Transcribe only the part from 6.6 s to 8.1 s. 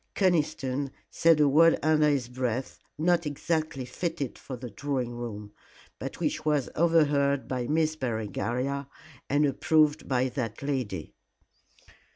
overheard by Miss